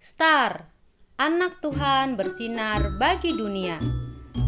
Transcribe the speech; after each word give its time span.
Star, 0.00 0.64
anak 1.20 1.60
Tuhan 1.60 2.16
bersinar 2.16 2.96
bagi 2.96 3.36
dunia. 3.36 3.76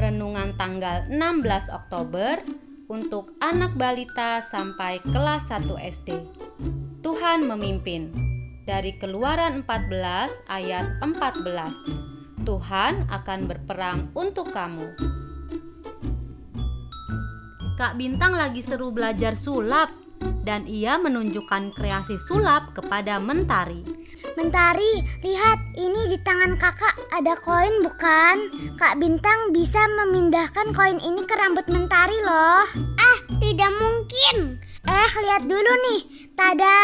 Renungan 0.01 0.57
tanggal 0.57 1.05
16 1.13 1.69
Oktober 1.69 2.41
untuk 2.89 3.37
anak 3.37 3.77
balita 3.77 4.41
sampai 4.41 5.05
kelas 5.05 5.53
1 5.53 5.69
SD. 5.77 6.09
Tuhan 7.05 7.45
memimpin. 7.45 8.17
Dari 8.65 8.97
Keluaran 8.97 9.61
14 9.69 10.49
ayat 10.49 10.89
14. 11.05 12.49
Tuhan 12.49 13.13
akan 13.13 13.41
berperang 13.45 14.09
untuk 14.17 14.57
kamu. 14.57 14.89
Kak 17.77 18.01
Bintang 18.01 18.41
lagi 18.41 18.65
seru 18.65 18.89
belajar 18.89 19.37
sulap 19.37 19.93
dan 20.49 20.65
ia 20.65 20.97
menunjukkan 20.97 21.77
kreasi 21.77 22.17
sulap 22.17 22.73
kepada 22.73 23.21
Mentari. 23.21 24.02
Mentari, 24.33 25.05
lihat 25.21 25.61
ini 25.77 26.09
di 26.09 26.17
tangan 26.25 26.57
kakak 26.57 26.97
ada 27.13 27.37
koin 27.45 27.85
bukan? 27.85 28.37
Kak 28.81 28.97
Bintang 28.97 29.53
bisa 29.53 29.85
memindahkan 30.01 30.73
koin 30.73 30.97
ini 31.05 31.21
ke 31.29 31.35
rambut 31.37 31.69
Mentari 31.69 32.17
loh. 32.25 32.65
Ah, 32.97 33.19
tidak 33.45 33.73
mungkin. 33.77 34.57
Eh, 34.89 35.13
lihat 35.21 35.45
dulu 35.45 35.73
nih. 35.85 36.01
Tada! 36.33 36.81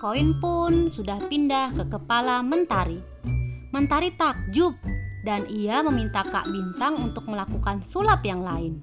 Koin 0.00 0.40
pun 0.40 0.88
sudah 0.88 1.20
pindah 1.28 1.76
ke 1.76 1.84
kepala 1.92 2.40
Mentari. 2.40 2.96
Mentari 3.68 4.08
takjub 4.16 4.72
dan 5.28 5.44
ia 5.52 5.84
meminta 5.84 6.24
Kak 6.24 6.48
Bintang 6.48 6.96
untuk 6.96 7.28
melakukan 7.28 7.84
sulap 7.84 8.24
yang 8.24 8.40
lain. 8.40 8.80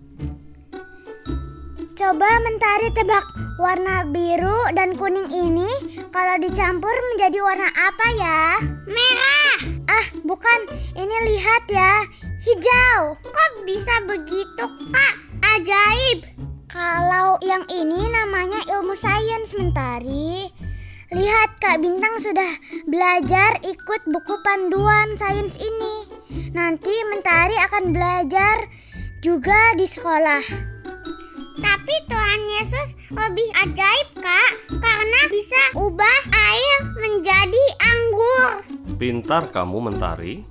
Coba 1.97 2.29
Mentari 2.45 2.93
tebak 2.93 3.25
warna 3.57 4.05
biru 4.13 4.69
dan 4.77 4.93
kuning 4.93 5.33
ini 5.33 5.65
kalau 6.13 6.37
dicampur 6.37 6.93
menjadi 6.93 7.41
warna 7.41 7.65
apa 7.73 8.07
ya? 8.13 8.41
Merah. 8.85 9.57
Ah, 9.89 10.05
bukan. 10.21 10.69
Ini 10.93 11.15
lihat 11.25 11.65
ya. 11.65 12.05
Hijau. 12.45 13.17
Kok 13.17 13.51
bisa 13.65 13.89
begitu, 14.05 14.65
Kak? 14.93 15.15
Ajaib. 15.57 16.21
Kalau 16.69 17.41
yang 17.41 17.65
ini 17.65 18.13
namanya 18.13 18.61
ilmu 18.77 18.93
sains 18.93 19.57
Mentari. 19.57 20.53
Lihat 21.09 21.57
Kak 21.57 21.81
Bintang 21.81 22.21
sudah 22.21 22.61
belajar 22.85 23.57
ikut 23.65 24.01
buku 24.05 24.37
panduan 24.45 25.17
sains 25.17 25.57
ini. 25.57 26.05
Nanti 26.53 26.93
Mentari 27.09 27.57
akan 27.57 27.89
belajar 27.89 28.69
juga 29.25 29.73
di 29.73 29.89
sekolah. 29.89 30.76
Tapi 31.57 31.95
Tuhan 32.05 32.41
Yesus 32.59 32.89
lebih 33.09 33.49
ajaib 33.65 34.09
kak 34.17 34.51
Karena 34.77 35.21
bisa 35.29 35.61
ubah 35.77 36.19
air 36.33 36.77
menjadi 37.01 37.63
anggur 37.81 38.51
Pintar 38.97 39.53
kamu 39.53 39.77
mentari. 39.89 40.41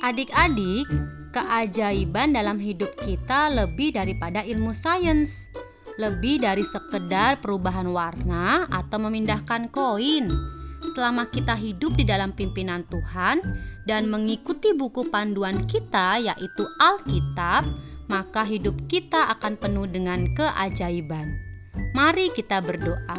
Adik-adik, 0.00 0.88
keajaiban 1.36 2.32
dalam 2.32 2.56
hidup 2.56 2.88
kita 3.04 3.52
lebih 3.52 3.92
daripada 3.92 4.40
ilmu 4.40 4.72
sains. 4.72 5.28
Lebih 6.00 6.40
dari 6.40 6.64
sekedar 6.64 7.44
perubahan 7.44 7.84
warna 7.92 8.64
atau 8.72 8.96
memindahkan 9.04 9.68
koin. 9.68 10.32
Selama 10.96 11.28
kita 11.28 11.52
hidup 11.52 11.92
di 12.00 12.08
dalam 12.08 12.32
pimpinan 12.32 12.88
Tuhan 12.88 13.44
dan 13.84 14.08
mengikuti 14.08 14.72
buku 14.72 15.12
panduan 15.12 15.68
kita 15.68 16.24
yaitu 16.24 16.64
Alkitab, 16.80 17.68
maka 18.14 18.46
hidup 18.46 18.78
kita 18.86 19.26
akan 19.34 19.58
penuh 19.58 19.90
dengan 19.90 20.22
keajaiban. 20.38 21.26
Mari 21.98 22.30
kita 22.30 22.62
berdoa. 22.62 23.18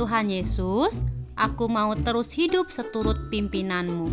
Tuhan 0.00 0.32
Yesus, 0.32 1.04
aku 1.36 1.68
mau 1.68 1.92
terus 2.00 2.32
hidup 2.32 2.72
seturut 2.72 3.28
pimpinanmu. 3.28 4.08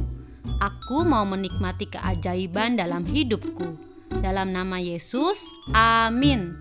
Aku 0.60 1.08
mau 1.08 1.24
menikmati 1.24 1.88
keajaiban 1.88 2.76
dalam 2.76 3.08
hidupku. 3.08 3.80
Dalam 4.20 4.52
nama 4.52 4.76
Yesus, 4.84 5.40
amin. 5.72 6.52